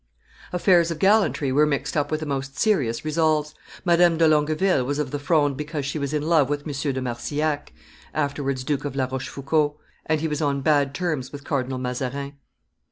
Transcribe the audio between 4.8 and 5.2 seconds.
was of the